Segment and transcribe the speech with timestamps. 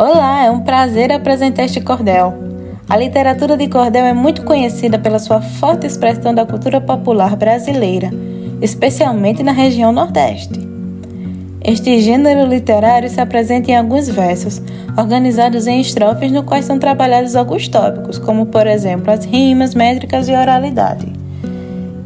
[0.00, 2.32] Olá, é um prazer apresentar este cordel.
[2.88, 8.08] A literatura de cordel é muito conhecida pela sua forte expressão da cultura popular brasileira,
[8.62, 10.60] especialmente na região Nordeste.
[11.64, 14.62] Este gênero literário se apresenta em alguns versos,
[14.96, 20.28] organizados em estrofes no quais são trabalhados alguns tópicos, como por exemplo as rimas, métricas
[20.28, 21.12] e oralidade.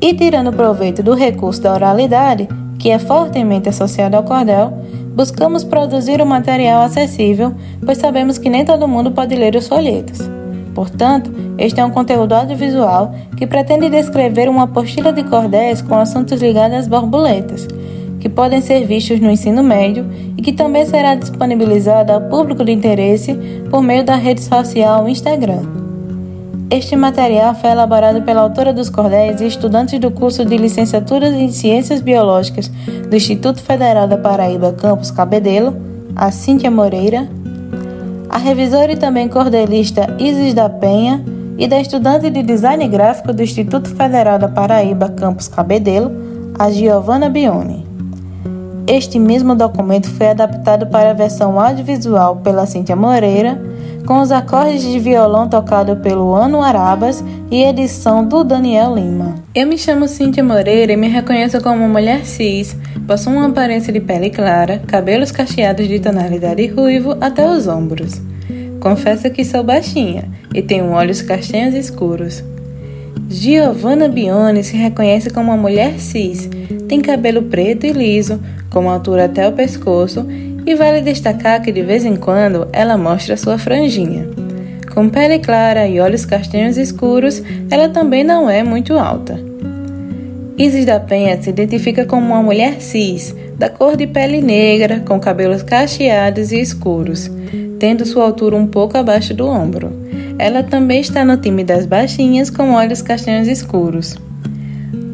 [0.00, 2.48] E tirando proveito do recurso da oralidade,
[2.78, 4.72] que é fortemente associado ao cordel,
[5.14, 7.54] buscamos produzir um material acessível,
[7.84, 10.20] pois sabemos que nem todo mundo pode ler os folhetos.
[10.74, 16.40] Portanto, este é um conteúdo audiovisual que pretende descrever uma apostila de cordéis com assuntos
[16.40, 17.68] ligados às borboletas,
[18.18, 22.72] que podem ser vistos no ensino médio e que também será disponibilizado ao público de
[22.72, 23.34] interesse
[23.68, 25.81] por meio da rede social Instagram.
[26.72, 31.52] Este material foi elaborado pela autora dos cordéis e estudantes do curso de licenciatura em
[31.52, 32.68] Ciências Biológicas
[33.10, 35.76] do Instituto Federal da Paraíba, campus Cabedelo,
[36.16, 37.28] a Cíntia Moreira,
[38.26, 41.22] a revisora e também cordelista Isis da Penha
[41.58, 46.10] e da estudante de Design Gráfico do Instituto Federal da Paraíba, campus Cabedelo,
[46.58, 47.84] a Giovanna Bione.
[48.86, 53.60] Este mesmo documento foi adaptado para a versão audiovisual pela Cíntia Moreira
[54.06, 59.36] com os acordes de violão tocado pelo Ano Arabas e edição do Daniel Lima.
[59.54, 64.00] Eu me chamo Cíntia Moreira e me reconheço como mulher cis, possuo uma aparência de
[64.00, 68.20] pele clara, cabelos cacheados de tonalidade ruivo até os ombros.
[68.80, 72.42] Confesso que sou baixinha e tenho olhos castanhos escuros.
[73.28, 76.48] Giovanna Bione se reconhece como uma mulher cis,
[76.88, 80.26] tem cabelo preto e liso, com altura até o pescoço
[80.66, 84.28] e vale destacar que de vez em quando ela mostra sua franjinha.
[84.92, 89.40] Com pele clara e olhos castanhos escuros, ela também não é muito alta.
[90.58, 95.18] Isis da Penha se identifica como uma mulher cis, da cor de pele negra, com
[95.18, 97.30] cabelos cacheados e escuros,
[97.78, 99.90] tendo sua altura um pouco abaixo do ombro.
[100.38, 104.16] Ela também está no time das baixinhas com olhos castanhos escuros.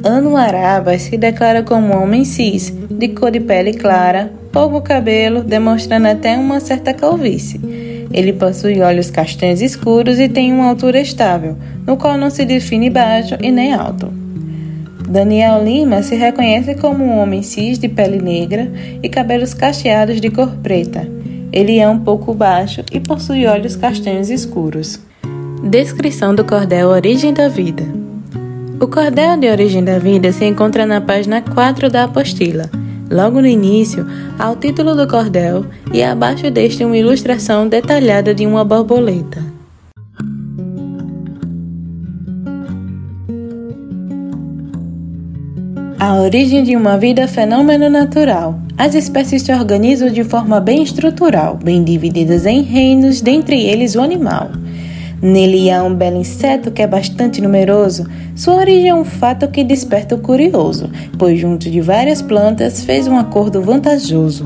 [0.02, 5.42] Ano Arabas se declara como um homem cis, de cor de pele clara, pouco cabelo,
[5.42, 7.60] demonstrando até uma certa calvície.
[8.12, 12.88] Ele possui olhos castanhos escuros e tem uma altura estável, no qual não se define
[12.88, 14.10] baixo e nem alto.
[15.08, 18.70] Daniel Lima se reconhece como um homem cis de pele negra
[19.02, 21.08] e cabelos cacheados de cor preta.
[21.50, 25.00] Ele é um pouco baixo e possui olhos castanhos escuros.
[25.62, 27.82] Descrição do cordel Origem da Vida
[28.80, 32.70] O cordel de Origem da Vida se encontra na página 4 da apostila
[33.10, 34.06] Logo no início,
[34.38, 39.42] há o título do cordel e abaixo deste uma ilustração detalhada de uma borboleta.
[45.98, 48.60] A origem de uma vida é fenômeno natural.
[48.76, 54.00] As espécies se organizam de forma bem estrutural, bem divididas em reinos, dentre eles o
[54.00, 54.50] animal.
[55.20, 58.06] Nele há um belo inseto que é bastante numeroso.
[58.36, 63.08] Sua origem é um fato que desperta o curioso, pois junto de várias plantas fez
[63.08, 64.44] um acordo vantajoso.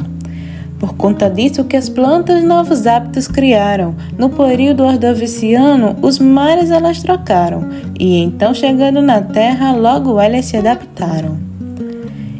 [0.78, 3.94] Por conta disso que as plantas novos hábitos criaram.
[4.18, 7.68] No período ordoviciano, os mares elas trocaram,
[8.00, 11.51] e então chegando na terra, logo elas se adaptaram.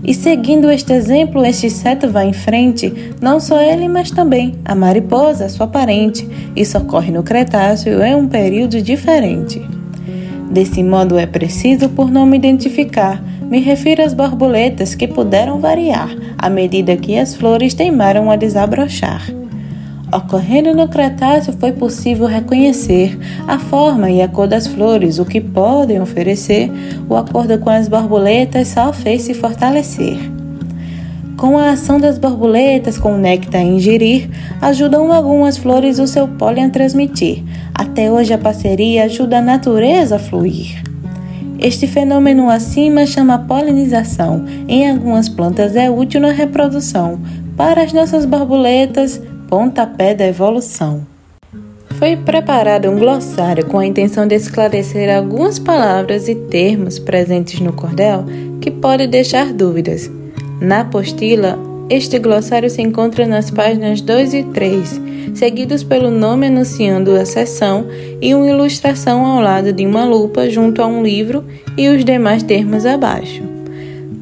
[0.04, 4.74] E seguindo este exemplo, este inseto vai em frente, não só ele, mas também a
[4.74, 6.28] mariposa, sua parente.
[6.56, 9.62] Isso ocorre no Cretáceo em um período diferente.
[10.50, 13.22] Desse modo, é preciso por nome identificar.
[13.48, 19.41] Me refiro às borboletas que puderam variar à medida que as flores teimaram a desabrochar.
[20.14, 23.18] Ocorrendo no Cretáceo, foi possível reconhecer
[23.48, 26.70] a forma e a cor das flores, o que podem oferecer,
[27.08, 30.18] o acordo com as borboletas só fez se fortalecer.
[31.38, 34.28] Com a ação das borboletas com o néctar a ingerir,
[34.60, 37.42] ajudam algumas flores o seu pólen a transmitir.
[37.74, 40.82] Até hoje a parceria ajuda a natureza a fluir.
[41.58, 44.44] Este fenômeno acima chama polinização.
[44.68, 47.18] Em algumas plantas é útil na reprodução.
[47.56, 49.20] Para as nossas borboletas,
[49.52, 51.06] pontapé da evolução.
[51.98, 57.70] Foi preparado um glossário com a intenção de esclarecer algumas palavras e termos presentes no
[57.70, 58.24] cordel
[58.62, 60.10] que pode deixar dúvidas.
[60.58, 61.58] Na apostila,
[61.90, 65.00] este glossário se encontra nas páginas 2 e 3,
[65.34, 67.86] seguidos pelo nome anunciando a seção
[68.22, 71.44] e uma ilustração ao lado de uma lupa junto a um livro
[71.76, 73.42] e os demais termos abaixo.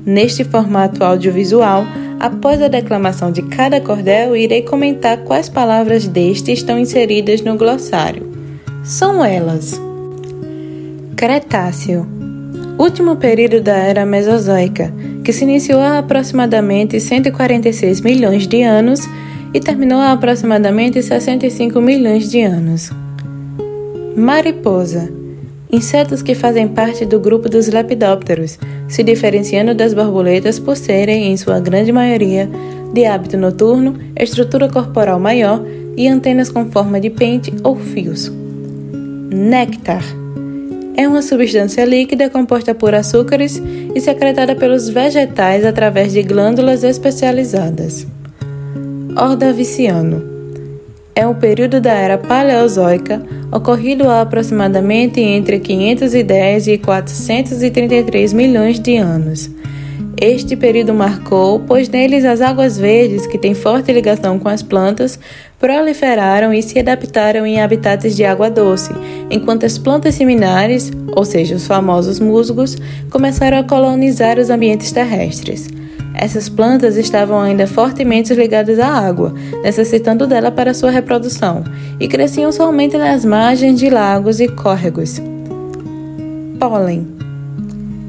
[0.05, 1.85] Neste formato audiovisual,
[2.21, 8.31] Após a declamação de cada cordel, irei comentar quais palavras deste estão inseridas no glossário.
[8.85, 9.81] São elas:
[11.17, 12.07] Cretáceo,
[12.79, 14.93] último período da era Mesozoica,
[15.25, 19.01] que se iniciou há aproximadamente 146 milhões de anos
[19.55, 22.91] e terminou há aproximadamente 65 milhões de anos.
[24.15, 25.20] Mariposa
[25.73, 28.59] insetos que fazem parte do grupo dos lepidópteros,
[28.89, 32.49] se diferenciando das borboletas por serem, em sua grande maioria,
[32.93, 35.65] de hábito noturno, estrutura corporal maior
[35.97, 38.31] e antenas com forma de pente ou fios.
[39.33, 40.05] Néctar
[40.97, 43.63] é uma substância líquida composta por açúcares
[43.95, 48.07] e secretada pelos vegetais através de glândulas especializadas.
[49.17, 50.30] Ordoviciano
[51.15, 53.23] é um período da era Paleozoica
[53.53, 59.51] ocorrido há aproximadamente entre 510 e 433 milhões de anos.
[60.21, 65.19] Este período marcou, pois neles as águas verdes, que têm forte ligação com as plantas,
[65.59, 68.91] proliferaram e se adaptaram em habitats de água doce,
[69.31, 72.77] enquanto as plantas seminares, ou seja, os famosos musgos,
[73.11, 75.69] começaram a colonizar os ambientes terrestres.
[76.21, 79.33] Essas plantas estavam ainda fortemente ligadas à água,
[79.63, 81.65] necessitando dela para sua reprodução,
[81.99, 85.19] e cresciam somente nas margens de lagos e córregos.
[86.59, 87.07] Pólen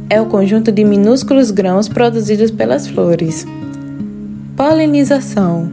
[0.10, 3.48] é o conjunto de minúsculos grãos produzidos pelas flores.
[4.58, 5.72] Polinização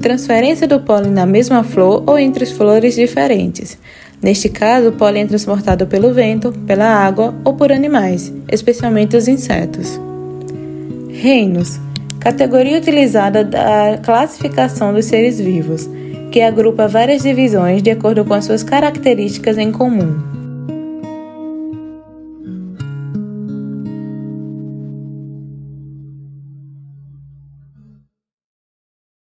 [0.00, 3.76] transferência do pólen na mesma flor ou entre flores diferentes.
[4.22, 9.26] Neste caso, o pólen é transportado pelo vento, pela água ou por animais, especialmente os
[9.26, 10.05] insetos.
[11.20, 11.80] Reinos
[12.20, 15.88] categoria utilizada da classificação dos seres vivos,
[16.32, 20.35] que agrupa várias divisões de acordo com as suas características em comum.